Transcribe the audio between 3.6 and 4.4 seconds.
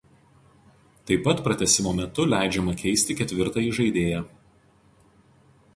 žaidėją.